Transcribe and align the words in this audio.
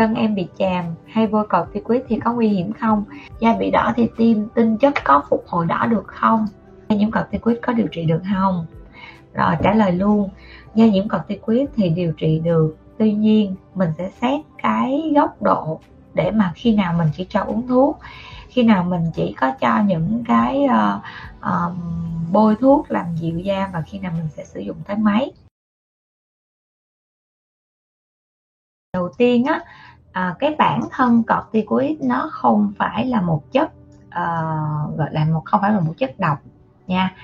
chân 0.00 0.14
em 0.14 0.34
bị 0.34 0.48
chàm 0.58 0.84
hay 1.06 1.26
bôi 1.26 1.46
quyết 1.84 2.04
thì 2.08 2.18
có 2.24 2.32
nguy 2.32 2.48
hiểm 2.48 2.72
không? 2.72 3.04
Da 3.40 3.56
bị 3.56 3.70
đỏ 3.70 3.92
thì 3.96 4.08
tim 4.16 4.48
tinh 4.54 4.78
chất 4.78 4.94
có 5.04 5.22
phục 5.28 5.44
hồi 5.48 5.66
đỏ 5.66 5.86
được 5.86 6.06
không? 6.06 6.46
Nhiễm 6.88 7.10
corticoid 7.10 7.58
có 7.62 7.72
điều 7.72 7.86
trị 7.88 8.04
được 8.04 8.22
không? 8.34 8.66
Rồi 9.34 9.54
trả 9.62 9.74
lời 9.74 9.92
luôn. 9.92 10.30
Da 10.74 10.86
nhiễm 10.86 11.08
corticoid 11.08 11.68
thì 11.76 11.88
điều 11.88 12.12
trị 12.12 12.40
được. 12.44 12.76
Tuy 12.98 13.12
nhiên 13.12 13.54
mình 13.74 13.90
sẽ 13.98 14.10
xét 14.20 14.40
cái 14.62 15.12
góc 15.14 15.42
độ 15.42 15.80
để 16.14 16.30
mà 16.30 16.52
khi 16.54 16.74
nào 16.74 16.94
mình 16.98 17.08
chỉ 17.16 17.26
cho 17.28 17.40
uống 17.40 17.68
thuốc. 17.68 17.98
Khi 18.48 18.62
nào 18.62 18.84
mình 18.84 19.04
chỉ 19.14 19.34
có 19.40 19.52
cho 19.60 19.82
những 19.86 20.24
cái 20.28 20.64
uh, 20.64 21.02
uh, 21.38 21.72
bôi 22.32 22.56
thuốc 22.60 22.90
làm 22.90 23.06
dịu 23.16 23.38
da 23.38 23.70
và 23.72 23.82
khi 23.86 23.98
nào 23.98 24.12
mình 24.16 24.28
sẽ 24.36 24.44
sử 24.44 24.60
dụng 24.60 24.76
tới 24.86 24.96
máy. 24.96 25.32
Đầu 28.92 29.08
tiên 29.18 29.44
á 29.44 29.60
à, 30.12 30.34
cái 30.38 30.54
bản 30.58 30.80
thân 30.90 31.22
corticoid 31.22 32.00
nó 32.00 32.28
không 32.32 32.72
phải 32.78 33.06
là 33.06 33.20
một 33.20 33.52
chất 33.52 33.70
uh, 34.06 34.98
gọi 34.98 35.08
là 35.10 35.24
một 35.24 35.42
không 35.44 35.60
phải 35.60 35.72
là 35.72 35.80
một 35.80 35.94
chất 35.98 36.20
độc 36.20 36.38
nha. 36.86 37.14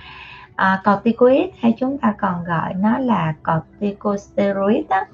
À, 0.57 0.83
corticoid 0.85 1.49
hay 1.61 1.75
chúng 1.79 1.99
ta 1.99 2.15
còn 2.19 2.45
gọi 2.45 2.75
nó 2.75 2.99
là 2.99 3.35
corticosteroid 3.45 4.87
á, 4.89 5.05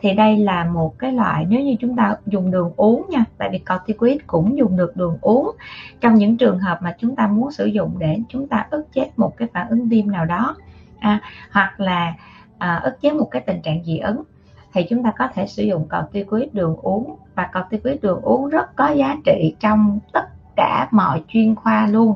thì 0.00 0.12
đây 0.14 0.36
là 0.36 0.64
một 0.64 0.98
cái 0.98 1.12
loại 1.12 1.46
nếu 1.48 1.60
như 1.60 1.76
chúng 1.80 1.96
ta 1.96 2.16
dùng 2.26 2.50
đường 2.50 2.72
uống 2.76 3.06
nha 3.10 3.24
tại 3.38 3.48
vì 3.52 3.58
corticoid 3.58 4.18
cũng 4.26 4.58
dùng 4.58 4.76
được 4.76 4.96
đường 4.96 5.18
uống. 5.20 5.56
Trong 6.00 6.14
những 6.14 6.36
trường 6.36 6.58
hợp 6.58 6.82
mà 6.82 6.94
chúng 6.98 7.16
ta 7.16 7.26
muốn 7.26 7.52
sử 7.52 7.66
dụng 7.66 7.94
để 7.98 8.18
chúng 8.28 8.48
ta 8.48 8.66
ức 8.70 8.92
chế 8.92 9.10
một 9.16 9.36
cái 9.36 9.48
phản 9.54 9.68
ứng 9.68 9.88
viêm 9.88 10.10
nào 10.10 10.24
đó 10.24 10.56
à, 11.00 11.20
hoặc 11.50 11.80
là 11.80 12.14
à, 12.58 12.80
ức 12.84 13.00
chế 13.00 13.10
một 13.10 13.28
cái 13.30 13.42
tình 13.42 13.62
trạng 13.62 13.84
dị 13.84 13.98
ứng 13.98 14.22
thì 14.72 14.86
chúng 14.90 15.02
ta 15.02 15.12
có 15.18 15.28
thể 15.34 15.46
sử 15.46 15.62
dụng 15.62 15.88
corticoid 15.88 16.48
đường 16.52 16.76
uống. 16.76 17.16
Và 17.34 17.50
corticoid 17.54 18.00
đường 18.02 18.20
uống 18.22 18.48
rất 18.48 18.76
có 18.76 18.88
giá 18.88 19.16
trị 19.24 19.54
trong 19.60 19.98
tất 20.12 20.28
cả 20.56 20.88
mọi 20.90 21.22
chuyên 21.28 21.54
khoa 21.54 21.86
luôn. 21.86 22.14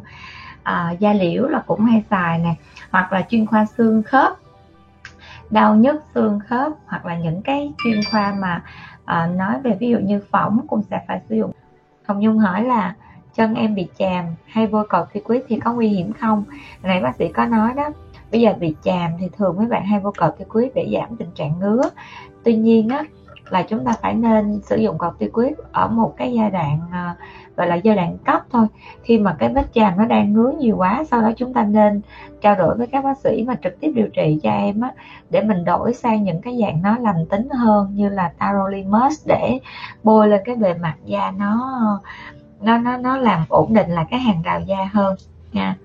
À, 0.63 0.95
da 0.99 1.13
liễu 1.13 1.47
là 1.47 1.63
cũng 1.67 1.85
hay 1.85 2.03
xài 2.11 2.39
nè 2.39 2.55
hoặc 2.91 3.13
là 3.13 3.23
chuyên 3.29 3.47
khoa 3.47 3.65
xương 3.65 4.03
khớp 4.03 4.33
đau 5.51 5.75
nhức 5.75 6.03
xương 6.15 6.41
khớp 6.49 6.73
hoặc 6.87 7.07
là 7.07 7.19
những 7.19 7.43
cái 7.43 7.73
chuyên 7.85 8.01
khoa 8.11 8.35
mà 8.39 8.63
à, 9.05 9.27
nói 9.27 9.61
về 9.65 9.77
ví 9.81 9.89
dụ 9.89 9.99
như 9.99 10.21
phỏng 10.31 10.67
cũng 10.69 10.83
sẽ 10.91 11.05
phải 11.09 11.21
sử 11.29 11.37
dụng. 11.37 11.53
Hồng 12.07 12.21
Nhung 12.21 12.39
hỏi 12.39 12.65
là 12.65 12.95
chân 13.35 13.55
em 13.55 13.75
bị 13.75 13.89
chàm 13.99 14.25
hay 14.47 14.67
bôi 14.67 14.87
corticoid 14.89 15.43
thì 15.49 15.61
có 15.61 15.73
nguy 15.73 15.89
hiểm 15.89 16.13
không? 16.13 16.45
Nãy 16.83 17.01
bác 17.01 17.17
sĩ 17.17 17.29
có 17.29 17.47
nói 17.47 17.73
đó 17.77 17.91
bây 18.33 18.41
giờ 18.41 18.55
bị 18.61 18.75
chàm 18.83 19.11
thì 19.21 19.29
thường 19.37 19.57
mấy 19.57 19.67
bạn 19.67 19.87
hay 19.87 20.01
vô 20.01 20.13
corticoid 20.21 20.69
để 20.75 20.89
giảm 20.93 21.17
tình 21.17 21.31
trạng 21.35 21.59
ngứa 21.59 21.83
tuy 22.47 22.55
nhiên 22.57 22.89
á 22.89 23.05
là 23.51 23.63
chúng 23.63 23.85
ta 23.85 23.93
phải 24.03 24.15
nên 24.15 24.61
sử 24.63 24.77
dụng 24.77 24.99
corticoid 24.99 25.53
ở 25.73 25.89
một 25.89 26.15
cái 26.17 26.33
giai 26.33 26.51
đoạn 26.51 26.81
uh, 26.89 27.19
gọi 27.57 27.67
là 27.67 27.75
giai 27.75 27.97
đoạn 27.97 28.19
cấp 28.25 28.43
thôi. 28.51 28.67
Khi 29.03 29.19
mà 29.19 29.37
cái 29.39 29.49
vết 29.49 29.67
chàm 29.75 29.97
nó 29.97 30.05
đang 30.05 30.33
ngứa 30.33 30.53
nhiều 30.59 30.77
quá 30.77 31.05
sau 31.11 31.23
đó 31.23 31.31
chúng 31.37 31.55
ta 31.55 31.63
nên 31.63 32.01
trao 32.41 32.55
đổi 32.55 32.77
với 32.77 32.87
các 32.87 33.05
bác 33.05 33.19
sĩ 33.19 33.45
mà 33.47 33.55
trực 33.63 33.81
tiếp 33.81 33.93
điều 33.95 34.09
trị 34.09 34.41
cho 34.43 34.51
em 34.51 34.81
á 34.81 34.93
để 35.31 35.43
mình 35.43 35.65
đổi 35.65 35.95
sang 35.95 36.25
những 36.25 36.41
cái 36.43 36.59
dạng 36.61 36.83
nó 36.83 36.99
lành 36.99 37.27
tính 37.27 37.49
hơn 37.51 37.91
như 37.95 38.09
là 38.09 38.33
tarolimus 38.39 39.27
để 39.27 39.59
bôi 40.03 40.29
lên 40.29 40.41
cái 40.45 40.57
bề 40.57 40.75
mặt 40.75 40.97
da 41.05 41.31
nó 41.31 41.81
nó 42.61 42.79
nó 42.79 42.97
nó 42.97 43.17
làm 43.17 43.45
ổn 43.49 43.75
định 43.75 43.91
là 43.91 44.05
cái 44.11 44.21
hàng 44.21 44.43
rào 44.43 44.61
da 44.61 44.91
hơn 44.93 45.17
nha 45.53 45.77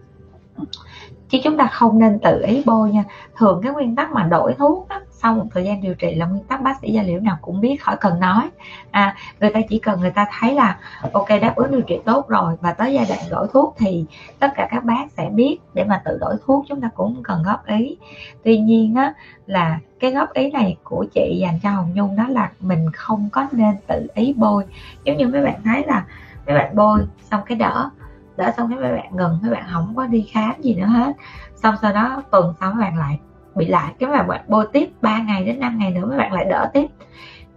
chứ 1.31 1.37
chúng 1.43 1.57
ta 1.57 1.67
không 1.67 1.99
nên 1.99 2.19
tự 2.19 2.41
ý 2.47 2.63
bôi 2.65 2.91
nha. 2.91 3.03
Thường 3.37 3.59
cái 3.63 3.71
nguyên 3.71 3.95
tắc 3.95 4.11
mà 4.11 4.23
đổi 4.23 4.53
thuốc 4.57 4.87
đó, 4.89 5.01
sau 5.11 5.33
một 5.33 5.45
thời 5.53 5.63
gian 5.63 5.81
điều 5.81 5.93
trị 5.93 6.15
là 6.15 6.25
nguyên 6.25 6.43
tắc 6.43 6.61
bác 6.61 6.79
sĩ 6.81 6.91
da 6.91 7.01
liễu 7.01 7.19
nào 7.19 7.37
cũng 7.41 7.61
biết 7.61 7.83
khỏi 7.83 7.95
cần 8.01 8.19
nói. 8.19 8.49
À, 8.91 9.15
người 9.39 9.49
ta 9.49 9.59
chỉ 9.69 9.79
cần 9.79 9.99
người 9.99 10.11
ta 10.11 10.25
thấy 10.39 10.55
là 10.55 10.77
ok 11.13 11.27
đáp 11.41 11.53
ứng 11.55 11.71
điều 11.71 11.81
trị 11.81 11.99
tốt 12.05 12.29
rồi 12.29 12.53
và 12.61 12.73
tới 12.73 12.93
giai 12.93 13.05
đoạn 13.09 13.19
đổi 13.31 13.47
thuốc 13.53 13.75
thì 13.77 14.05
tất 14.39 14.51
cả 14.55 14.67
các 14.71 14.83
bác 14.83 15.11
sẽ 15.17 15.29
biết 15.33 15.57
để 15.73 15.83
mà 15.83 16.01
tự 16.05 16.17
đổi 16.21 16.35
thuốc 16.45 16.65
chúng 16.67 16.81
ta 16.81 16.89
cũng 16.95 17.23
cần 17.23 17.43
góp 17.43 17.65
ý. 17.65 17.97
Tuy 18.43 18.57
nhiên 18.57 18.95
á 18.95 19.13
là 19.45 19.79
cái 19.99 20.11
góp 20.11 20.33
ý 20.33 20.51
này 20.51 20.77
của 20.83 21.05
chị 21.13 21.37
dành 21.41 21.59
cho 21.63 21.69
hồng 21.69 21.91
nhung 21.93 22.15
đó 22.15 22.25
là 22.29 22.51
mình 22.59 22.91
không 22.93 23.29
có 23.31 23.47
nên 23.51 23.75
tự 23.87 24.07
ý 24.15 24.33
bôi. 24.37 24.63
Giống 25.03 25.17
như 25.17 25.27
mấy 25.27 25.43
bạn 25.43 25.61
thấy 25.63 25.83
là 25.87 26.05
mấy 26.47 26.55
bạn 26.55 26.75
bôi 26.75 26.99
xong 27.31 27.41
cái 27.45 27.57
đỡ 27.57 27.89
đỡ 28.37 28.51
xong 28.57 28.69
cái 28.69 28.79
mấy 28.79 28.91
bạn 28.91 29.15
ngừng 29.15 29.39
mấy 29.41 29.51
bạn 29.51 29.63
không 29.73 29.95
có 29.95 30.07
đi 30.07 30.29
khám 30.31 30.61
gì 30.61 30.75
nữa 30.75 30.85
hết. 30.85 31.13
Xong 31.55 31.75
sau 31.81 31.93
đó 31.93 32.23
tuần 32.31 32.53
sau 32.59 32.71
mấy 32.71 32.81
bạn 32.81 32.97
lại 32.97 33.19
bị 33.55 33.67
lại. 33.67 33.93
Cái 33.99 34.09
mà 34.09 34.23
bạn 34.23 34.41
bôi 34.47 34.67
tiếp 34.73 34.89
3 35.01 35.17
ngày 35.17 35.45
đến 35.45 35.59
5 35.59 35.77
ngày 35.77 35.91
nữa 35.91 36.05
mấy 36.05 36.17
bạn 36.17 36.33
lại 36.33 36.45
đỡ 36.49 36.69
tiếp. 36.73 36.87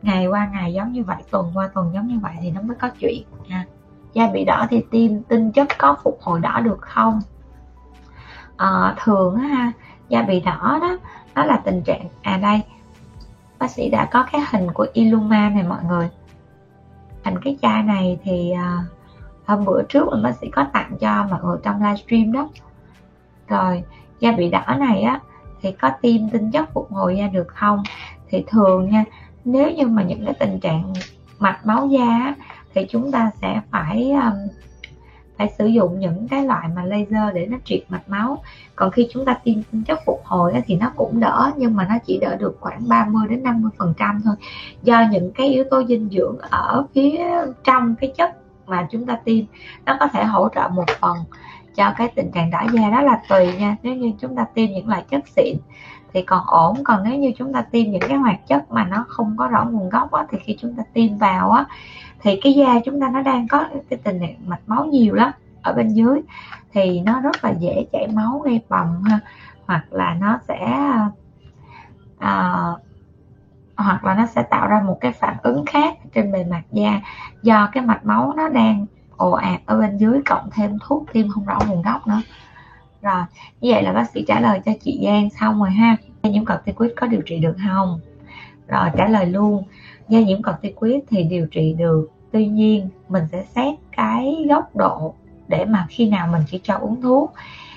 Ngày 0.02 0.26
qua 0.26 0.50
ngày 0.52 0.72
giống 0.72 0.92
như 0.92 1.04
vậy 1.04 1.16
tuần 1.30 1.50
qua 1.54 1.68
tuần 1.74 1.90
giống 1.94 2.06
như 2.06 2.18
vậy 2.22 2.32
thì 2.40 2.50
nó 2.50 2.60
mới 2.60 2.76
có 2.80 2.88
chuyện. 2.98 3.22
Ha 3.48 3.64
da 4.12 4.28
bị 4.28 4.44
đỏ 4.44 4.66
thì 4.70 4.84
tim 4.90 5.22
tinh 5.22 5.52
chất 5.52 5.68
có 5.78 5.96
phục 6.04 6.18
hồi 6.22 6.40
đỏ 6.40 6.60
được 6.60 6.80
không? 6.80 7.20
À, 8.56 8.94
thường 9.04 9.36
ha 9.36 9.72
da 10.08 10.22
bị 10.22 10.40
đỏ 10.40 10.78
đó 10.80 10.98
nó 11.34 11.44
là 11.44 11.60
tình 11.64 11.82
trạng 11.82 12.08
à 12.22 12.36
đây 12.36 12.62
bác 13.58 13.70
sĩ 13.70 13.90
đã 13.90 14.08
có 14.12 14.26
cái 14.32 14.40
hình 14.52 14.70
của 14.74 14.86
Illuma 14.92 15.50
này 15.50 15.62
mọi 15.62 15.84
người. 15.84 16.08
Hình 17.24 17.34
cái 17.44 17.58
chai 17.62 17.82
này 17.82 18.18
thì 18.24 18.52
uh, 18.52 18.84
hôm 19.46 19.64
bữa 19.64 19.82
trước 19.82 20.08
mình 20.10 20.22
bác 20.22 20.36
sĩ 20.40 20.48
có 20.50 20.66
tặng 20.72 20.96
cho 21.00 21.26
mọi 21.30 21.40
người 21.44 21.58
trong 21.62 21.82
livestream 21.82 22.32
đó. 22.32 22.48
Rồi 23.48 23.82
da 24.20 24.32
bị 24.32 24.50
đỏ 24.50 24.76
này 24.78 25.02
á 25.02 25.20
thì 25.62 25.72
có 25.72 25.90
tiêm 26.02 26.28
tinh 26.28 26.50
chất 26.50 26.72
phục 26.72 26.92
hồi 26.92 27.16
da 27.16 27.26
được 27.26 27.48
không? 27.48 27.82
Thì 28.30 28.44
thường 28.46 28.90
nha 28.90 29.04
nếu 29.44 29.70
như 29.70 29.86
mà 29.86 30.02
những 30.02 30.24
cái 30.24 30.34
tình 30.40 30.60
trạng 30.60 30.92
mạch 31.38 31.66
máu 31.66 31.86
da 31.86 32.04
á, 32.04 32.34
thì 32.74 32.86
chúng 32.90 33.12
ta 33.12 33.30
sẽ 33.40 33.60
phải 33.70 34.10
um, 34.10 34.48
phải 35.36 35.52
sử 35.58 35.66
dụng 35.66 35.98
những 35.98 36.28
cái 36.28 36.44
loại 36.44 36.68
mà 36.76 36.84
laser 36.84 37.34
để 37.34 37.46
nó 37.46 37.58
triệt 37.64 37.80
mạch 37.88 38.08
máu. 38.08 38.42
Còn 38.76 38.90
khi 38.90 39.08
chúng 39.12 39.24
ta 39.24 39.34
tiêm 39.44 39.54
tinh 39.72 39.82
chất 39.82 39.98
phục 40.06 40.20
hồi 40.24 40.52
á, 40.52 40.60
thì 40.66 40.76
nó 40.76 40.92
cũng 40.96 41.20
đỡ 41.20 41.50
nhưng 41.56 41.76
mà 41.76 41.86
nó 41.88 41.94
chỉ 42.06 42.18
đỡ 42.20 42.36
được 42.36 42.56
khoảng 42.60 42.88
30 42.88 43.28
đến 43.28 43.42
50 43.42 43.70
phần 43.78 43.94
trăm 43.96 44.22
thôi. 44.24 44.34
Do 44.82 45.04
những 45.10 45.32
cái 45.32 45.48
yếu 45.48 45.64
tố 45.70 45.84
dinh 45.84 46.08
dưỡng 46.10 46.38
ở 46.38 46.86
phía 46.94 47.24
trong 47.64 47.94
cái 48.00 48.12
chất 48.16 48.43
mà 48.66 48.86
chúng 48.90 49.06
ta 49.06 49.16
tiêm 49.24 49.44
nó 49.86 49.96
có 50.00 50.06
thể 50.06 50.24
hỗ 50.24 50.48
trợ 50.54 50.68
một 50.68 50.84
phần 51.00 51.16
cho 51.74 51.92
cái 51.96 52.08
tình 52.14 52.30
trạng 52.32 52.50
đỏ 52.50 52.62
da. 52.72 52.90
Đó 52.90 53.02
là 53.02 53.20
tùy 53.28 53.56
nha 53.58 53.76
nếu 53.82 53.94
như 53.94 54.12
chúng 54.20 54.36
ta 54.36 54.44
tiêm 54.54 54.70
những 54.70 54.88
loại 54.88 55.04
chất 55.10 55.28
xịn 55.28 55.56
thì 56.14 56.22
còn 56.22 56.46
ổn 56.46 56.84
còn 56.84 57.02
nếu 57.04 57.18
như 57.18 57.32
chúng 57.36 57.52
ta 57.52 57.62
tiêm 57.62 57.90
những 57.90 58.02
cái 58.08 58.18
hoạt 58.18 58.46
chất 58.46 58.70
mà 58.70 58.84
nó 58.84 59.04
không 59.08 59.36
có 59.36 59.48
rõ 59.48 59.64
nguồn 59.64 59.88
gốc 59.88 60.12
á, 60.12 60.26
thì 60.30 60.38
khi 60.44 60.56
chúng 60.60 60.74
ta 60.74 60.82
tiêm 60.92 61.18
vào 61.18 61.50
á 61.50 61.64
thì 62.22 62.40
cái 62.42 62.52
da 62.52 62.80
chúng 62.84 63.00
ta 63.00 63.08
nó 63.08 63.22
đang 63.22 63.48
có 63.48 63.64
cái 63.88 63.98
tình 64.04 64.20
trạng 64.20 64.34
mạch 64.46 64.60
máu 64.66 64.84
nhiều 64.84 65.14
lắm 65.14 65.32
ở 65.62 65.72
bên 65.72 65.88
dưới 65.88 66.20
thì 66.72 67.00
nó 67.00 67.20
rất 67.20 67.44
là 67.44 67.50
dễ 67.50 67.86
chảy 67.92 68.08
máu 68.08 68.38
gây 68.44 68.60
bầm 68.68 69.02
ha 69.02 69.20
hoặc 69.66 69.84
là 69.90 70.16
nó 70.20 70.38
sẽ 70.48 70.90
à, 72.18 72.62
hoặc 73.84 74.04
là 74.04 74.14
nó 74.14 74.26
sẽ 74.26 74.42
tạo 74.42 74.68
ra 74.68 74.82
một 74.86 74.98
cái 75.00 75.12
phản 75.12 75.36
ứng 75.42 75.64
khác 75.66 75.94
trên 76.14 76.32
bề 76.32 76.44
mặt 76.44 76.62
da 76.72 77.00
do 77.42 77.68
cái 77.72 77.84
mạch 77.84 78.06
máu 78.06 78.32
nó 78.36 78.48
đang 78.48 78.86
ồ 79.16 79.30
ạt 79.30 79.60
ở 79.66 79.78
bên 79.78 79.98
dưới 79.98 80.20
cộng 80.26 80.50
thêm 80.50 80.78
thuốc 80.86 81.04
tiêm 81.12 81.28
không 81.28 81.44
rõ 81.44 81.58
nguồn 81.68 81.82
gốc 81.82 82.06
nữa. 82.06 82.20
Rồi 83.02 83.22
như 83.60 83.70
vậy 83.72 83.82
là 83.82 83.92
bác 83.92 84.10
sĩ 84.10 84.24
trả 84.28 84.40
lời 84.40 84.60
cho 84.64 84.72
chị 84.84 85.00
Giang 85.04 85.30
xong 85.40 85.60
rồi 85.60 85.70
ha. 85.70 85.96
Nhiễm 86.22 86.44
corticoid 86.44 86.90
có 86.96 87.06
điều 87.06 87.22
trị 87.26 87.38
được 87.38 87.56
không? 87.68 88.00
Rồi 88.68 88.88
trả 88.96 89.08
lời 89.08 89.26
luôn. 89.26 89.64
Da 90.08 90.20
nhiễm 90.20 90.42
corticoid 90.42 91.02
thì 91.08 91.22
điều 91.22 91.46
trị 91.46 91.74
được. 91.78 92.08
Tuy 92.32 92.46
nhiên 92.46 92.88
mình 93.08 93.24
sẽ 93.32 93.44
xét 93.44 93.74
cái 93.96 94.46
góc 94.48 94.76
độ 94.76 95.14
để 95.48 95.64
mà 95.64 95.86
khi 95.88 96.08
nào 96.08 96.26
mình 96.26 96.42
chỉ 96.46 96.60
cho 96.62 96.74
uống 96.74 97.02
thuốc 97.02 97.32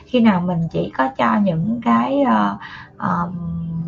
khi 0.08 0.20
nào 0.20 0.42
mình 0.42 0.68
chỉ 0.72 0.92
có 0.98 1.10
cho 1.18 1.36
những 1.44 1.82
cái 1.86 2.22
uh, 2.22 2.60
uh, 2.96 3.34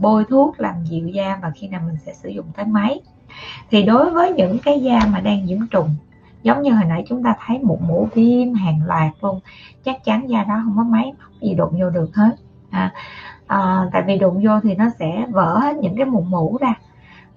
bôi 0.02 0.26
thuốc 0.30 0.60
làm 0.60 0.76
dịu 0.86 1.08
da 1.08 1.40
và 1.42 1.52
khi 1.56 1.68
nào 1.68 1.82
mình 1.86 1.98
sẽ 2.06 2.14
sử 2.14 2.30
dụng 2.30 2.46
tới 2.56 2.66
máy. 2.66 3.02
Thì 3.72 3.84
đối 3.84 4.12
với 4.12 4.34
những 4.34 4.60
cái 4.60 4.80
da 4.80 5.00
mà 5.14 5.20
đang 5.20 5.46
nhiễm 5.46 5.68
trùng 5.72 5.96
giống 6.44 6.62
như 6.62 6.72
hồi 6.72 6.86
nãy 6.86 7.04
chúng 7.08 7.24
ta 7.24 7.36
thấy 7.46 7.60
một 7.60 7.82
mũ 7.82 8.08
viêm 8.14 8.54
hàng 8.54 8.82
loạt 8.86 9.12
luôn 9.22 9.40
chắc 9.84 10.04
chắn 10.04 10.30
da 10.30 10.44
đó 10.44 10.62
không 10.66 10.78
có 10.78 10.84
máy 10.84 11.14
móc 11.20 11.42
gì 11.42 11.54
đụng 11.54 11.80
vô 11.80 11.90
được 11.90 12.16
hết. 12.16 12.36
À, 12.70 12.94
à, 13.48 13.90
tại 13.94 14.04
vì 14.08 14.18
đụng 14.18 14.42
vô 14.44 14.60
thì 14.64 14.76
nó 14.76 14.86
sẽ 15.00 15.26
vỡ 15.30 15.60
hết 15.60 15.78
những 15.78 15.96
cái 15.98 16.06
mụn 16.06 16.24
mũ 16.30 16.58
ra. 16.62 16.74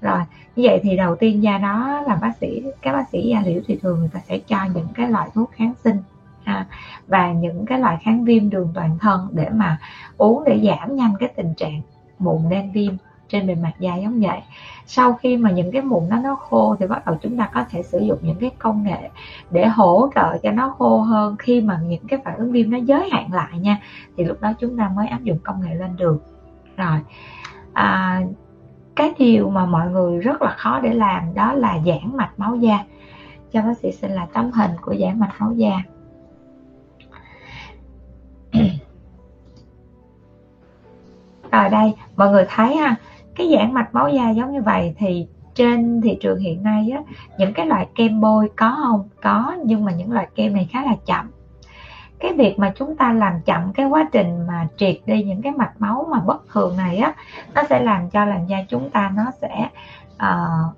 Rồi 0.00 0.20
như 0.56 0.62
vậy 0.66 0.80
thì 0.82 0.96
đầu 0.96 1.16
tiên 1.16 1.42
da 1.42 1.58
đó 1.58 2.02
là 2.06 2.14
bác 2.14 2.36
sĩ 2.40 2.62
các 2.82 2.92
bác 2.92 3.08
sĩ 3.08 3.28
da 3.28 3.42
liễu 3.44 3.60
thì 3.66 3.78
thường 3.82 3.98
người 3.98 4.10
ta 4.12 4.20
sẽ 4.28 4.38
cho 4.38 4.64
những 4.74 4.88
cái 4.94 5.08
loại 5.08 5.28
thuốc 5.34 5.50
kháng 5.52 5.72
sinh 5.84 5.96
à, 6.44 6.66
và 7.06 7.32
những 7.32 7.66
cái 7.66 7.78
loại 7.78 7.96
kháng 8.02 8.24
viêm 8.24 8.50
đường 8.50 8.72
toàn 8.74 8.98
thân 8.98 9.28
để 9.32 9.48
mà 9.52 9.78
uống 10.16 10.44
để 10.44 10.60
giảm 10.64 10.96
nhanh 10.96 11.14
cái 11.20 11.28
tình 11.36 11.54
trạng 11.56 11.80
mụn 12.22 12.48
đen 12.50 12.72
viêm 12.72 12.92
trên 13.28 13.46
bề 13.46 13.54
mặt 13.54 13.72
da 13.78 13.96
giống 13.96 14.20
vậy. 14.20 14.40
Sau 14.86 15.12
khi 15.12 15.36
mà 15.36 15.50
những 15.50 15.72
cái 15.72 15.82
mụn 15.82 16.08
đó 16.08 16.16
nó 16.24 16.34
khô 16.34 16.76
thì 16.78 16.86
bắt 16.86 17.06
đầu 17.06 17.16
chúng 17.22 17.36
ta 17.36 17.50
có 17.54 17.64
thể 17.70 17.82
sử 17.82 17.98
dụng 17.98 18.18
những 18.22 18.38
cái 18.40 18.50
công 18.58 18.82
nghệ 18.82 19.10
để 19.50 19.66
hỗ 19.66 20.10
trợ 20.14 20.38
cho 20.42 20.50
nó 20.50 20.74
khô 20.78 20.98
hơn. 20.98 21.36
Khi 21.38 21.60
mà 21.60 21.80
những 21.84 22.06
cái 22.08 22.20
phản 22.24 22.36
ứng 22.36 22.52
viêm 22.52 22.70
nó 22.70 22.78
giới 22.78 23.08
hạn 23.12 23.32
lại 23.32 23.58
nha 23.58 23.78
thì 24.16 24.24
lúc 24.24 24.40
đó 24.40 24.52
chúng 24.60 24.76
ta 24.76 24.90
mới 24.96 25.06
áp 25.06 25.22
dụng 25.22 25.38
công 25.42 25.60
nghệ 25.60 25.74
lên 25.74 25.96
được. 25.96 26.22
Rồi 26.76 26.98
à, 27.72 28.20
cái 28.96 29.12
điều 29.18 29.50
mà 29.50 29.66
mọi 29.66 29.90
người 29.90 30.18
rất 30.18 30.42
là 30.42 30.54
khó 30.58 30.80
để 30.80 30.94
làm 30.94 31.34
đó 31.34 31.52
là 31.52 31.78
giãn 31.86 32.16
mạch 32.16 32.30
máu 32.36 32.56
da. 32.56 32.84
Cho 33.52 33.62
bác 33.62 33.78
sĩ 33.78 33.92
xin 33.92 34.10
là 34.10 34.26
tấm 34.32 34.50
hình 34.50 34.70
của 34.80 34.94
giãn 35.00 35.20
mạch 35.20 35.32
máu 35.38 35.52
da. 35.52 35.82
Và 41.62 41.68
đây. 41.68 41.94
Mọi 42.16 42.30
người 42.30 42.44
thấy 42.48 42.76
ha 42.76 42.96
cái 43.36 43.54
giãn 43.56 43.74
mạch 43.74 43.94
máu 43.94 44.08
da 44.08 44.30
giống 44.30 44.52
như 44.52 44.62
vậy 44.62 44.94
thì 44.98 45.26
trên 45.54 46.00
thị 46.00 46.18
trường 46.20 46.38
hiện 46.38 46.62
nay 46.62 46.90
á, 46.94 47.02
những 47.38 47.52
cái 47.52 47.66
loại 47.66 47.88
kem 47.94 48.20
bôi 48.20 48.50
có 48.56 48.78
không? 48.84 49.08
Có 49.22 49.54
nhưng 49.64 49.84
mà 49.84 49.92
những 49.92 50.12
loại 50.12 50.28
kem 50.34 50.54
này 50.54 50.68
khá 50.72 50.82
là 50.84 50.94
chậm. 51.06 51.30
Cái 52.20 52.32
việc 52.32 52.58
mà 52.58 52.72
chúng 52.76 52.96
ta 52.96 53.12
làm 53.12 53.32
chậm 53.44 53.72
cái 53.72 53.86
quá 53.86 54.08
trình 54.12 54.46
mà 54.46 54.68
triệt 54.76 54.96
đi 55.06 55.22
những 55.22 55.42
cái 55.42 55.52
mạch 55.52 55.72
máu 55.78 56.06
mà 56.10 56.20
bất 56.20 56.48
thường 56.48 56.76
này 56.76 56.96
á 56.96 57.14
nó 57.54 57.62
sẽ 57.70 57.82
làm 57.82 58.10
cho 58.10 58.24
làn 58.24 58.48
da 58.48 58.58
chúng 58.68 58.90
ta 58.90 59.12
nó 59.16 59.24
sẽ 59.40 59.68
uh, 60.14 60.76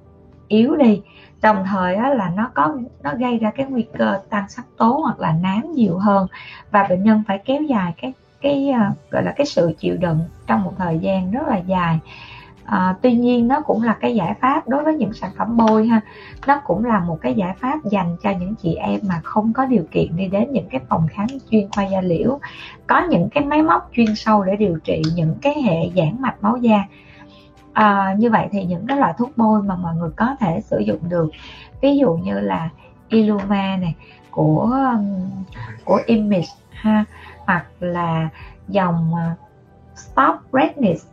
yếu 0.48 0.76
đi. 0.76 1.02
Đồng 1.42 1.64
thời 1.64 1.94
á, 1.94 2.14
là 2.14 2.30
nó 2.36 2.50
có 2.54 2.76
nó 3.02 3.10
gây 3.18 3.38
ra 3.38 3.50
cái 3.50 3.66
nguy 3.66 3.86
cơ 3.98 4.20
tăng 4.30 4.48
sắc 4.48 4.64
tố 4.76 5.00
hoặc 5.02 5.20
là 5.20 5.32
nám 5.42 5.72
nhiều 5.74 5.98
hơn. 5.98 6.26
Và 6.70 6.86
bệnh 6.88 7.02
nhân 7.02 7.22
phải 7.28 7.38
kéo 7.38 7.62
dài 7.62 7.92
cái 8.02 8.12
cái 8.44 8.70
ờ, 8.70 8.80
gọi 9.10 9.22
là 9.22 9.32
cái 9.36 9.46
sự 9.46 9.72
chịu 9.78 9.96
đựng 9.96 10.18
trong 10.46 10.62
một 10.62 10.72
thời 10.78 10.98
gian 10.98 11.30
rất 11.30 11.48
là 11.48 11.56
dài. 11.56 11.98
À, 12.64 12.94
tuy 13.02 13.14
nhiên 13.14 13.48
nó 13.48 13.60
cũng 13.60 13.82
là 13.82 13.96
cái 14.00 14.14
giải 14.14 14.34
pháp 14.40 14.68
đối 14.68 14.84
với 14.84 14.94
những 14.94 15.12
sản 15.12 15.30
phẩm 15.38 15.56
bôi 15.56 15.86
ha. 15.86 16.00
Nó 16.46 16.60
cũng 16.64 16.84
là 16.84 17.00
một 17.00 17.18
cái 17.20 17.34
giải 17.34 17.54
pháp 17.60 17.84
dành 17.84 18.16
cho 18.22 18.30
những 18.30 18.54
chị 18.54 18.74
em 18.74 19.00
mà 19.08 19.20
không 19.24 19.52
có 19.52 19.66
điều 19.66 19.84
kiện 19.90 20.16
đi 20.16 20.28
đến 20.28 20.52
những 20.52 20.68
cái 20.70 20.80
phòng 20.88 21.06
khám 21.10 21.26
chuyên 21.50 21.68
khoa 21.74 21.84
da 21.84 22.00
liễu 22.00 22.38
có 22.86 23.02
những 23.10 23.28
cái 23.28 23.44
máy 23.44 23.62
móc 23.62 23.90
chuyên 23.92 24.14
sâu 24.14 24.44
để 24.44 24.56
điều 24.56 24.78
trị 24.84 25.02
những 25.14 25.34
cái 25.42 25.62
hệ 25.62 25.90
giãn 25.96 26.16
mạch 26.18 26.42
máu 26.42 26.56
da. 26.56 26.84
À, 27.72 28.14
như 28.18 28.30
vậy 28.30 28.48
thì 28.52 28.64
những 28.64 28.86
cái 28.86 28.96
loại 28.96 29.12
thuốc 29.18 29.30
bôi 29.36 29.62
mà 29.62 29.76
mọi 29.76 29.94
người 29.94 30.10
có 30.16 30.36
thể 30.40 30.60
sử 30.60 30.78
dụng 30.78 31.08
được 31.08 31.30
ví 31.80 31.96
dụ 31.96 32.12
như 32.12 32.40
là 32.40 32.68
Illuma 33.08 33.76
này 33.76 33.94
của 34.30 34.78
của 35.84 36.00
Image 36.06 36.48
ha 36.72 37.04
hoặc 37.46 37.66
là 37.80 38.28
dòng 38.68 39.14
ờ, 39.14 39.34
Stop 39.96 40.36
Redness. 40.52 41.06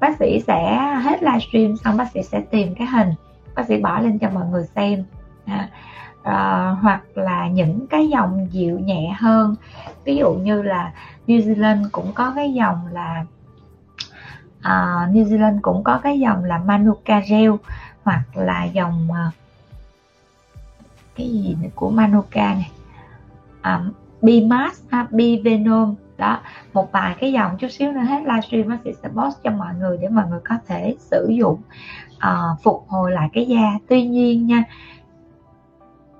Bác 0.00 0.16
sĩ 0.18 0.40
sẽ 0.46 0.76
hết 1.02 1.22
livestream 1.22 1.76
xong 1.76 1.96
bác 1.96 2.10
sĩ 2.14 2.22
sẽ 2.22 2.40
tìm 2.40 2.74
cái 2.74 2.86
hình. 2.86 3.08
Bác 3.54 3.66
sĩ 3.68 3.80
bỏ 3.80 4.00
lên 4.00 4.18
cho 4.18 4.30
mọi 4.30 4.46
người 4.46 4.64
xem. 4.74 5.04
À, 5.46 5.68
à, 6.22 6.68
hoặc 6.82 7.02
là 7.14 7.48
những 7.48 7.86
cái 7.86 8.08
dòng 8.08 8.48
dịu 8.50 8.78
nhẹ 8.78 9.16
hơn. 9.18 9.54
Ví 10.04 10.16
dụ 10.16 10.34
như 10.34 10.62
là 10.62 10.92
New 11.26 11.40
Zealand 11.40 11.88
cũng 11.92 12.12
có 12.14 12.32
cái 12.36 12.54
dòng 12.54 12.86
là 12.92 13.24
à, 14.60 15.08
New 15.12 15.24
Zealand 15.24 15.58
cũng 15.62 15.84
có 15.84 15.98
cái 15.98 16.20
dòng 16.20 16.44
là 16.44 16.58
Manuka 16.58 17.20
Gel 17.20 17.50
hoặc 18.04 18.22
là 18.34 18.64
dòng 18.64 19.08
cái 21.16 21.28
gì 21.28 21.56
của 21.74 21.90
Manuka 21.90 22.54
này? 22.54 22.70
À, 23.60 23.82
Bimas 24.24 24.82
ha, 24.90 25.06
Bivenom. 25.10 25.94
Đó 26.18 26.40
một 26.72 26.92
vài 26.92 27.14
cái 27.20 27.32
dòng 27.32 27.56
chút 27.58 27.68
xíu 27.68 27.92
nữa 27.92 28.00
hết. 28.00 28.22
Livestream 28.24 28.68
nó 28.68 28.76
sẽ 28.84 29.08
post 29.08 29.42
cho 29.44 29.50
mọi 29.50 29.74
người 29.80 29.98
để 30.00 30.08
mọi 30.08 30.24
người 30.30 30.40
có 30.44 30.54
thể 30.66 30.96
sử 30.98 31.28
dụng 31.38 31.58
uh, 32.16 32.62
phục 32.62 32.84
hồi 32.88 33.12
lại 33.12 33.28
cái 33.32 33.46
da. 33.46 33.78
Tuy 33.88 34.02
nhiên 34.02 34.46
nha 34.46 34.64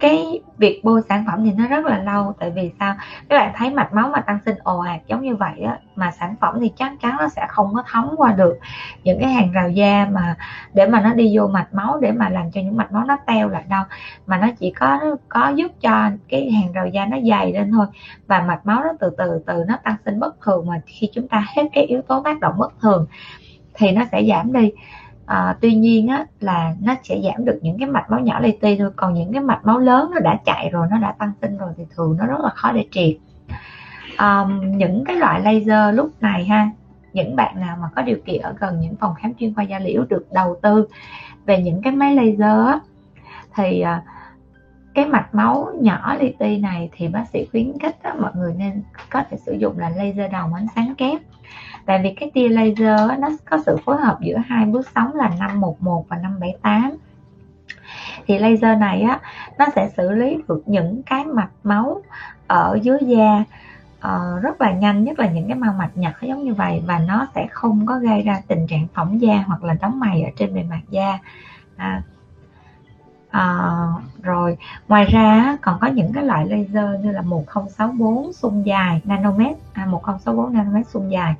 cái 0.04 0.40
việc 0.58 0.80
bôi 0.84 1.02
sản 1.08 1.24
phẩm 1.26 1.44
thì 1.44 1.52
nó 1.52 1.66
rất 1.66 1.84
là 1.84 1.98
lâu, 1.98 2.34
tại 2.38 2.50
vì 2.50 2.70
sao? 2.80 2.94
Các 3.28 3.36
bạn 3.36 3.52
thấy 3.56 3.70
mạch 3.70 3.94
máu 3.94 4.08
mà 4.08 4.20
tăng 4.20 4.38
sinh 4.46 4.56
ồ 4.62 4.78
ạt 4.78 5.00
giống 5.06 5.22
như 5.22 5.36
vậy 5.36 5.60
á, 5.60 5.78
mà 5.96 6.10
sản 6.10 6.34
phẩm 6.40 6.60
thì 6.60 6.72
chắc 6.76 6.92
chắn 7.02 7.16
nó 7.18 7.28
sẽ 7.28 7.46
không 7.48 7.74
có 7.74 7.82
thấm 7.86 8.10
qua 8.16 8.32
được 8.32 8.58
những 9.04 9.18
cái 9.20 9.32
hàng 9.32 9.52
rào 9.52 9.68
da 9.68 10.06
mà 10.12 10.36
để 10.74 10.86
mà 10.86 11.00
nó 11.00 11.12
đi 11.14 11.38
vô 11.38 11.46
mạch 11.46 11.74
máu, 11.74 11.98
để 12.00 12.12
mà 12.12 12.28
làm 12.28 12.50
cho 12.50 12.60
những 12.60 12.76
mạch 12.76 12.92
máu 12.92 13.04
nó 13.04 13.16
teo 13.26 13.48
lại 13.48 13.64
đâu. 13.68 13.84
Mà 14.26 14.38
nó 14.38 14.48
chỉ 14.58 14.70
có 14.70 15.00
có 15.28 15.48
giúp 15.48 15.72
cho 15.80 16.10
cái 16.28 16.50
hàng 16.50 16.72
rào 16.72 16.86
da 16.86 17.06
nó 17.06 17.16
dày 17.30 17.52
lên 17.52 17.72
thôi, 17.72 17.86
và 18.26 18.42
mạch 18.42 18.66
máu 18.66 18.82
nó 18.84 18.90
từ 19.00 19.10
từ 19.18 19.42
từ 19.46 19.64
nó 19.68 19.76
tăng 19.84 19.96
sinh 20.04 20.20
bất 20.20 20.40
thường, 20.40 20.66
mà 20.66 20.80
khi 20.86 21.08
chúng 21.14 21.28
ta 21.28 21.46
hết 21.56 21.62
cái 21.72 21.84
yếu 21.84 22.02
tố 22.02 22.22
tác 22.24 22.40
động 22.40 22.54
bất 22.58 22.80
thường 22.80 23.06
thì 23.74 23.92
nó 23.92 24.02
sẽ 24.12 24.24
giảm 24.24 24.52
đi 24.52 24.72
à, 25.26 25.56
tuy 25.60 25.74
nhiên 25.74 26.08
á, 26.08 26.26
là 26.40 26.74
nó 26.80 26.94
sẽ 27.02 27.20
giảm 27.24 27.44
được 27.44 27.58
những 27.62 27.78
cái 27.78 27.88
mạch 27.88 28.10
máu 28.10 28.20
nhỏ 28.20 28.40
li 28.40 28.52
ti 28.52 28.76
thôi. 28.78 28.90
Còn 28.96 29.14
những 29.14 29.32
cái 29.32 29.42
mạch 29.42 29.66
máu 29.66 29.78
lớn 29.78 30.10
nó 30.14 30.20
đã 30.20 30.38
chạy 30.44 30.70
rồi 30.72 30.86
nó 30.90 30.98
đã 30.98 31.14
tăng 31.18 31.32
sinh 31.42 31.56
rồi 31.58 31.72
thì 31.76 31.84
thường 31.96 32.16
nó 32.18 32.26
rất 32.26 32.40
là 32.40 32.50
khó 32.54 32.72
để 32.72 32.86
triệt 32.90 33.16
à, 34.16 34.44
những 34.60 35.04
cái 35.04 35.16
loại 35.16 35.40
laser 35.40 35.96
lúc 35.96 36.10
này 36.20 36.44
ha 36.44 36.70
những 37.12 37.36
bạn 37.36 37.60
nào 37.60 37.76
mà 37.82 37.88
có 37.96 38.02
điều 38.02 38.16
kiện 38.26 38.40
ở 38.40 38.54
gần 38.58 38.80
những 38.80 38.96
phòng 38.96 39.14
khám 39.14 39.34
chuyên 39.34 39.54
khoa 39.54 39.64
da 39.64 39.78
liễu 39.78 40.04
được 40.08 40.26
đầu 40.32 40.56
tư 40.62 40.86
về 41.46 41.62
những 41.62 41.82
cái 41.82 41.92
máy 41.92 42.14
laser 42.14 42.66
á, 42.66 42.80
thì 43.54 43.80
à, 43.80 44.02
cái 44.94 45.06
mạch 45.06 45.34
máu 45.34 45.70
nhỏ 45.80 46.16
li 46.20 46.34
ti 46.38 46.58
này 46.58 46.88
thì 46.92 47.08
bác 47.08 47.24
sĩ 47.32 47.46
khuyến 47.50 47.78
khích 47.78 47.96
đó, 48.02 48.10
mọi 48.20 48.32
người 48.34 48.54
nên 48.58 48.82
có 49.10 49.22
thể 49.30 49.36
sử 49.36 49.52
dụng 49.52 49.78
là 49.78 49.88
laser 49.88 50.32
đồng 50.32 50.54
ánh 50.54 50.66
sáng 50.74 50.94
kép 50.94 51.20
tại 51.86 52.00
vì 52.02 52.14
cái 52.20 52.31
tia 52.34 52.48
laser 52.48 53.20
nó 53.20 53.28
có 53.50 53.58
sự 53.66 53.76
phối 53.84 53.96
hợp 53.96 54.19
giữa 54.20 54.36
hai 54.46 54.64
bước 54.66 54.88
sóng 54.94 55.14
là 55.14 55.28
511 55.38 56.06
và 56.08 56.16
578 56.16 56.96
thì 58.26 58.38
laser 58.38 58.78
này 58.78 59.00
á 59.00 59.20
nó 59.58 59.66
sẽ 59.76 59.88
xử 59.96 60.10
lý 60.10 60.36
được 60.48 60.62
những 60.66 61.02
cái 61.02 61.25
mạch 61.25 61.50
máu 61.64 62.02
ở 62.46 62.78
dưới 62.82 62.98
da 63.00 63.44
uh, 64.04 64.42
rất 64.42 64.60
là 64.60 64.72
nhanh 64.72 65.04
nhất 65.04 65.19
là 65.19 65.26
những 65.26 65.48
cái 65.48 65.56
mao 65.56 65.75
mạch 65.78 65.96
nhật 65.96 66.14
giống 66.22 66.44
như 66.44 66.54
vậy 66.54 66.82
và 66.86 66.98
nó 66.98 67.26
sẽ 67.34 67.46
không 67.50 67.86
có 67.86 67.98
gây 67.98 68.22
ra 68.22 68.40
tình 68.48 68.66
trạng 68.66 68.86
phỏng 68.94 69.20
da 69.20 69.44
hoặc 69.46 69.64
là 69.64 69.75
đóng 69.81 70.00
mày 70.00 70.22
ở 70.22 70.31
trên 70.36 70.54
bề 70.54 70.62
mặt 70.62 70.81
da. 70.90 71.19
À, 71.76 72.02
à, 73.31 73.69
rồi 74.22 74.56
ngoài 74.88 75.04
ra 75.04 75.56
còn 75.62 75.78
có 75.81 75.86
những 75.86 76.12
cái 76.12 76.25
loại 76.25 76.46
laser 76.46 77.04
như 77.04 77.10
là 77.12 77.22
1064 77.22 78.32
xung 78.32 78.66
dài 78.66 79.00
nanomet 79.04 79.56
một 79.86 80.00
con 80.02 80.19
số 80.19 80.32
4 80.32 80.52
nanomet 80.52 80.86
xung 80.86 81.12
dài. 81.12 81.34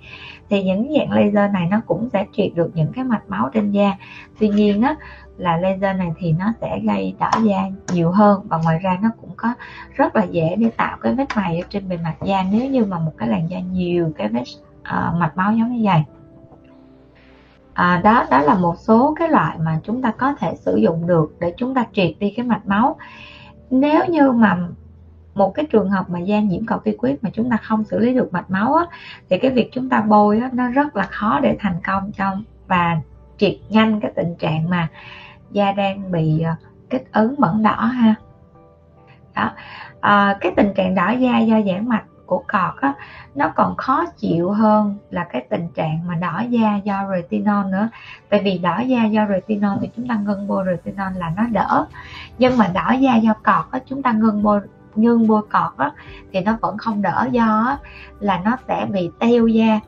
Thì 0.49 0.63
những 0.63 0.93
dạng 0.99 1.11
laser 1.11 1.53
này 1.53 1.69
nó 1.71 1.81
cũng 1.87 2.09
sẽ 2.13 2.27
triệt 2.33 2.51
được 2.55 2.71
những 2.75 2.93
cái 2.93 3.05
mạch 3.05 3.29
máu 3.29 3.51
trên 3.55 3.71
da. 3.71 3.93
Tuy 4.41 4.49
nhiên 4.49 4.83
á 4.83 4.97
là 5.37 5.57
laser 5.57 5.97
này 5.97 6.13
thì 6.19 6.33
nó 6.33 6.53
sẽ 6.61 6.81
gây 6.81 7.15
đỏ 7.19 7.31
da 7.43 7.63
nhiều 7.93 8.11
hơn 8.11 8.41
và 8.49 8.59
ngoài 8.65 8.79
ra 8.79 8.99
nó 9.03 9.09
cũng 9.21 9.31
có 9.37 9.55
rất 9.95 10.17
là 10.17 10.25
dễ 10.25 10.57
để 10.57 10.71
tạo 10.77 10.97
cái 11.01 11.15
vết 11.15 11.27
mày 11.37 11.61
ở 11.61 11.67
trên 11.71 11.89
bề 11.89 11.97
mặt 11.97 12.15
da 12.23 12.45
nếu 12.53 12.71
như 12.71 12.85
mà 12.85 12.99
một 12.99 13.13
cái 13.19 13.29
làn 13.29 13.51
da 13.51 13.59
nhiều 13.59 14.13
cái 14.17 14.29
vết 14.29 14.45
uh, 14.79 15.15
mạch 15.21 15.37
máu 15.37 15.53
giống 15.53 15.73
như 15.77 15.85
vậy. 15.85 16.03
À, 17.75 18.01
đó 18.05 18.27
đó 18.31 18.41
là 18.41 18.55
một 18.55 18.79
số 18.79 19.15
cái 19.19 19.29
loại 19.29 19.59
mà 19.59 19.81
chúng 19.85 20.03
ta 20.03 20.11
có 20.11 20.35
thể 20.35 20.55
sử 20.57 20.77
dụng 20.77 21.07
được 21.07 21.37
để 21.41 21.55
chúng 21.57 21.75
ta 21.75 21.87
triệt 21.93 22.11
đi 22.19 22.33
cái 22.37 22.47
mạch 22.47 22.67
máu. 22.67 22.97
Nếu 23.71 24.05
như 24.09 24.31
mà 24.31 24.59
một 25.35 25.55
cái 25.55 25.67
trường 25.71 25.91
hợp 25.91 26.11
mà 26.11 26.19
da 26.19 26.41
nhiễm 26.41 26.67
corticoid 26.67 27.17
mà 27.23 27.31
chúng 27.33 27.51
ta 27.51 27.57
không 27.57 27.85
xử 27.85 27.99
lý 27.99 28.15
được 28.15 28.33
mạch 28.33 28.51
máu 28.51 28.75
á, 28.75 28.87
thì 29.31 29.39
cái 29.39 29.51
việc 29.51 29.69
chúng 29.73 29.89
ta 29.89 30.01
bôi 30.01 30.39
á, 30.41 30.51
nó 30.53 30.69
rất 30.69 30.97
là 30.97 31.07
khó 31.11 31.41
để 31.41 31.57
thành 31.61 31.77
công 31.87 32.13
trong 32.13 32.45
và 32.67 32.97
triệt 33.39 33.55
nhanh 33.69 34.01
cái 34.01 34.13
tình 34.17 34.35
trạng 34.39 34.71
mà 34.71 34.89
da 35.51 35.73
đang 35.73 36.13
bị 36.13 36.41
ờ, 36.41 36.55
kích 36.91 37.13
ứng 37.13 37.35
mẩn 37.39 37.63
đỏ 37.63 37.85
ha. 37.85 38.15
Đó. 39.35 39.51
À, 40.01 40.37
cái 40.41 40.53
tình 40.57 40.75
trạng 40.75 40.95
đỏ 40.95 41.11
da 41.11 41.39
do 41.39 41.61
giãn 41.67 41.89
mạch 41.89 42.05
của 42.27 42.43
cọt 42.47 42.81
á, 42.81 42.95
nó 43.35 43.49
còn 43.49 43.77
khó 43.77 44.05
chịu 44.17 44.51
hơn 44.51 44.99
là 45.11 45.25
cái 45.25 45.47
tình 45.51 45.69
trạng 45.75 46.07
mà 46.07 46.15
đỏ 46.15 46.43
da 46.51 46.77
do 46.77 47.11
retinol 47.15 47.67
nữa. 47.67 47.89
Tại 48.29 48.41
vì 48.45 48.59
đỏ 48.59 48.81
da 48.81 49.05
do 49.05 49.27
retinol 49.29 49.79
thì 49.81 49.91
chúng 49.97 50.09
ta 50.09 50.15
ngưng 50.15 50.49
bôi 50.49 50.65
retinol 50.67 51.13
là 51.17 51.33
nó 51.37 51.43
đỡ 51.53 51.87
nhưng 52.39 52.59
mà 52.59 52.71
đỏ 52.75 52.93
da 53.01 53.17
do 53.17 53.35
cọt 53.43 53.65
á, 53.71 53.79
chúng 53.87 54.03
ta 54.03 54.13
ngưng 54.13 54.43
bôi 54.43 54.61
ngưng 54.97 55.29
bôi 55.29 55.43
cọt 55.43 55.77
á, 55.77 55.91
thì 56.33 56.41
nó 56.41 56.57
vẫn 56.61 56.79
không 56.79 57.03
đỡ 57.03 57.29
do 57.31 57.65
á, 57.67 57.79
là 58.21 58.41
nó 58.45 58.57
sẽ 58.69 58.87
bị 58.93 59.11
teo 59.19 59.47
da. 59.47 59.81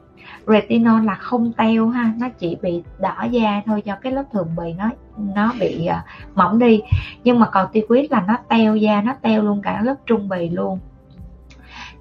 Retinol 0.47 1.05
là 1.05 1.15
không 1.15 1.53
teo 1.53 1.89
ha 1.89 2.13
nó 2.19 2.29
chỉ 2.39 2.57
bị 2.63 2.83
đỏ 2.99 3.25
da 3.31 3.63
thôi 3.67 3.83
do 3.85 3.97
cái 4.03 4.13
lớp 4.13 4.25
thường 4.33 4.49
bì 4.57 4.73
nó 4.73 4.91
nó 5.35 5.53
bị 5.61 5.89
uh, 5.91 6.37
mỏng 6.37 6.59
đi. 6.59 6.83
Nhưng 7.25 7.39
mà 7.39 7.47
còn 7.47 7.67
corticoid 7.67 8.11
là 8.11 8.25
nó 8.29 8.37
teo 8.49 8.77
da 8.77 9.03
nó 9.03 9.15
teo 9.23 9.43
luôn 9.43 9.63
cả 9.63 9.81
lớp 9.85 9.95
trung 10.07 10.29
bì 10.29 10.49
luôn. 10.49 10.79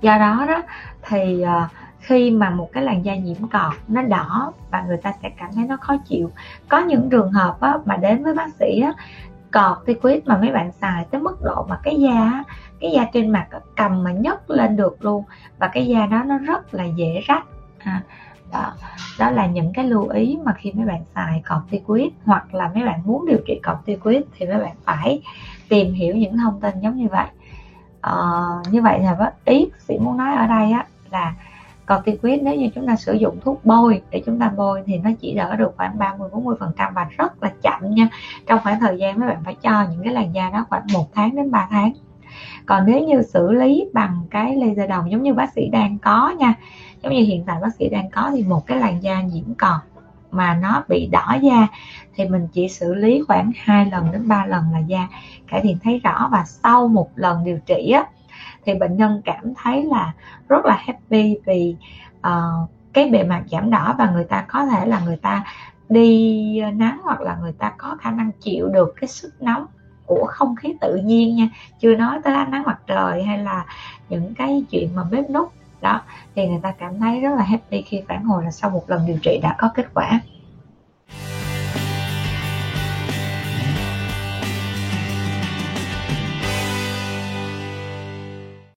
Do 0.01 0.17
đó 0.17 0.45
đó 0.47 0.61
thì 1.03 1.43
uh, 1.43 1.71
khi 1.99 2.31
mà 2.31 2.49
một 2.49 2.69
cái 2.73 2.83
làn 2.83 3.05
da 3.05 3.15
nhiễm 3.15 3.47
cọt 3.47 3.73
nó 3.87 4.01
đỏ 4.01 4.53
và 4.71 4.81
người 4.81 4.97
ta 4.97 5.13
sẽ 5.21 5.29
cảm 5.37 5.49
thấy 5.55 5.65
nó 5.65 5.77
khó 5.81 5.97
chịu. 6.05 6.31
Có 6.69 6.79
những 6.79 7.09
trường 7.09 7.31
hợp 7.31 7.61
á, 7.61 7.77
mà 7.85 7.97
đến 7.97 8.23
với 8.23 8.33
bác 8.33 8.49
sĩ 8.59 8.81
á, 8.81 8.93
cọt 9.51 9.77
ticoid 9.85 10.23
mà 10.25 10.37
mấy 10.37 10.51
bạn 10.51 10.71
xài 10.71 11.05
tới 11.11 11.21
mức 11.21 11.37
độ 11.43 11.65
mà 11.69 11.79
cái 11.83 11.95
da 11.99 12.43
cái 12.79 12.91
da 12.91 13.05
trên 13.13 13.29
mặt 13.29 13.47
cầm 13.75 14.03
mà 14.03 14.11
nhấc 14.11 14.49
lên 14.49 14.75
được 14.75 15.05
luôn. 15.05 15.23
Và 15.57 15.67
cái 15.67 15.87
da 15.87 16.05
đó 16.05 16.23
nó 16.25 16.37
rất 16.37 16.73
là 16.73 16.85
dễ 16.85 17.21
rách. 17.27 17.45
À, 17.79 18.01
đó. 18.51 18.73
Đó 19.19 19.31
là 19.31 19.45
những 19.47 19.73
cái 19.73 19.85
lưu 19.85 20.07
ý 20.07 20.37
mà 20.43 20.53
khi 20.53 20.71
mấy 20.71 20.85
bạn 20.85 21.01
xài 21.15 21.43
corticoid 21.49 22.07
hoặc 22.25 22.53
là 22.53 22.71
mấy 22.75 22.83
bạn 22.85 23.01
muốn 23.05 23.25
điều 23.27 23.37
trị 23.47 23.61
corticoid 23.67 24.21
thì 24.37 24.45
mấy 24.45 24.57
bạn 24.57 24.75
phải 24.83 25.21
tìm 25.69 25.93
hiểu 25.93 26.15
những 26.15 26.37
thông 26.37 26.59
tin 26.59 26.79
giống 26.79 26.97
như 26.97 27.07
vậy. 27.07 27.27
Uh, 28.09 28.73
như 28.73 28.81
vậy 28.81 28.99
là 28.99 29.31
ý 29.45 29.69
sĩ 29.79 29.97
muốn 29.97 30.17
nói 30.17 30.35
ở 30.35 30.47
đây 30.47 30.71
á 30.71 30.85
là 31.11 31.35
corticoid 31.87 32.41
nếu 32.41 32.55
như 32.55 32.69
chúng 32.75 32.87
ta 32.87 32.95
sử 32.95 33.13
dụng 33.13 33.39
thuốc 33.43 33.65
bôi 33.65 34.01
để 34.11 34.23
chúng 34.25 34.39
ta 34.39 34.51
bôi 34.57 34.83
thì 34.85 34.97
nó 34.97 35.09
chỉ 35.21 35.33
đỡ 35.33 35.55
được 35.55 35.73
khoảng 35.77 35.97
30 35.97 36.29
40 36.31 36.55
phần 36.59 36.71
trăm 36.77 36.93
và 36.93 37.07
rất 37.17 37.43
là 37.43 37.51
chậm 37.61 37.81
nha. 37.95 38.09
Trong 38.47 38.59
khoảng 38.63 38.79
thời 38.79 38.97
gian 38.97 39.19
mấy 39.19 39.29
bạn 39.29 39.43
phải 39.45 39.55
cho 39.61 39.85
những 39.91 40.03
cái 40.03 40.13
làn 40.13 40.35
da 40.35 40.49
đó 40.49 40.65
khoảng 40.69 40.83
một 40.93 41.05
tháng 41.13 41.35
đến 41.35 41.51
3 41.51 41.67
tháng 41.69 41.93
còn 42.65 42.85
nếu 42.85 43.03
như 43.03 43.21
xử 43.21 43.51
lý 43.51 43.85
bằng 43.93 44.21
cái 44.31 44.55
laser 44.55 44.89
đồng 44.89 45.11
giống 45.11 45.23
như 45.23 45.33
bác 45.33 45.53
sĩ 45.53 45.69
đang 45.69 45.97
có 45.97 46.29
nha 46.29 46.53
giống 47.03 47.13
như 47.13 47.23
hiện 47.23 47.43
tại 47.47 47.57
bác 47.61 47.75
sĩ 47.79 47.89
đang 47.89 48.09
có 48.09 48.31
thì 48.35 48.43
một 48.43 48.67
cái 48.67 48.79
làn 48.79 49.03
da 49.03 49.21
nhiễm 49.21 49.53
còn 49.57 49.79
mà 50.35 50.59
nó 50.61 50.83
bị 50.87 51.07
đỏ 51.11 51.37
da 51.41 51.67
thì 52.15 52.25
mình 52.29 52.47
chỉ 52.53 52.69
xử 52.69 52.93
lý 52.93 53.23
khoảng 53.27 53.51
2 53.57 53.85
lần 53.85 54.11
đến 54.11 54.27
3 54.27 54.45
lần 54.45 54.63
là 54.73 54.79
da. 54.79 55.07
Cải 55.47 55.61
thiện 55.61 55.77
thấy 55.83 55.99
rõ 55.99 56.29
và 56.31 56.43
sau 56.45 56.87
một 56.87 57.09
lần 57.15 57.43
điều 57.43 57.59
trị 57.65 57.91
á, 57.91 58.05
thì 58.65 58.73
bệnh 58.73 58.97
nhân 58.97 59.21
cảm 59.25 59.53
thấy 59.63 59.83
là 59.83 60.13
rất 60.49 60.65
là 60.65 60.77
happy 60.79 61.37
vì 61.45 61.75
uh, 62.27 62.69
cái 62.93 63.09
bề 63.09 63.23
mặt 63.23 63.43
giảm 63.51 63.69
đỏ 63.69 63.95
và 63.97 64.09
người 64.09 64.23
ta 64.23 64.45
có 64.47 64.65
thể 64.65 64.85
là 64.85 64.99
người 64.99 65.17
ta 65.17 65.43
đi 65.89 66.61
nắng 66.73 66.99
hoặc 67.03 67.21
là 67.21 67.37
người 67.41 67.53
ta 67.53 67.73
có 67.77 67.97
khả 68.01 68.11
năng 68.11 68.31
chịu 68.41 68.67
được 68.67 68.93
cái 69.01 69.07
sức 69.07 69.41
nóng 69.41 69.65
của 70.05 70.25
không 70.29 70.55
khí 70.55 70.73
tự 70.81 70.95
nhiên 70.95 71.35
nha. 71.35 71.49
Chưa 71.79 71.95
nói 71.95 72.19
tới 72.23 72.33
ánh 72.33 72.51
nắng 72.51 72.63
mặt 72.63 72.79
trời 72.87 73.23
hay 73.23 73.37
là 73.37 73.65
những 74.09 74.35
cái 74.35 74.63
chuyện 74.69 74.95
mà 74.95 75.03
bếp 75.11 75.29
nút 75.29 75.53
đó, 75.81 76.01
thì 76.35 76.47
người 76.47 76.59
ta 76.63 76.71
cảm 76.71 76.99
thấy 76.99 77.21
rất 77.21 77.35
là 77.35 77.43
happy 77.43 77.81
khi 77.81 78.01
phản 78.07 78.23
hồi 78.23 78.43
là 78.43 78.51
sau 78.51 78.69
một 78.69 78.89
lần 78.89 79.05
điều 79.05 79.17
trị 79.23 79.39
đã 79.43 79.55
có 79.57 79.69
kết 79.75 79.85
quả. 79.93 80.19